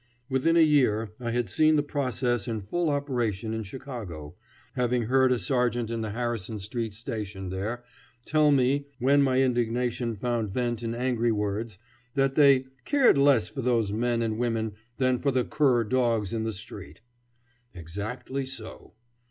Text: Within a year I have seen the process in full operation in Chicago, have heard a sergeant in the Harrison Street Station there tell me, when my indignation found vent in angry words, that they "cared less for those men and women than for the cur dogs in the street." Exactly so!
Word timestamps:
Within 0.31 0.57
a 0.57 0.61
year 0.63 1.11
I 1.19 1.29
have 1.29 1.47
seen 1.47 1.75
the 1.75 1.83
process 1.83 2.47
in 2.47 2.61
full 2.61 2.89
operation 2.89 3.53
in 3.53 3.61
Chicago, 3.61 4.33
have 4.73 4.89
heard 4.89 5.31
a 5.31 5.37
sergeant 5.37 5.91
in 5.91 6.01
the 6.01 6.09
Harrison 6.09 6.57
Street 6.57 6.95
Station 6.95 7.49
there 7.49 7.83
tell 8.25 8.49
me, 8.49 8.87
when 8.97 9.21
my 9.21 9.43
indignation 9.43 10.15
found 10.15 10.49
vent 10.49 10.81
in 10.81 10.95
angry 10.95 11.31
words, 11.31 11.77
that 12.15 12.33
they 12.33 12.65
"cared 12.83 13.19
less 13.19 13.47
for 13.49 13.61
those 13.61 13.91
men 13.91 14.23
and 14.23 14.39
women 14.39 14.73
than 14.97 15.19
for 15.19 15.29
the 15.29 15.43
cur 15.45 15.83
dogs 15.83 16.33
in 16.33 16.45
the 16.45 16.53
street." 16.53 17.01
Exactly 17.75 18.47
so! 18.47 18.95